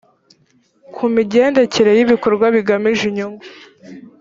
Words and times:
ku 0.95 1.03
migendekere 1.13 1.91
y 1.97 2.03
ibikorwa 2.05 2.45
bigamije 2.55 3.03
inyungu 3.09 3.43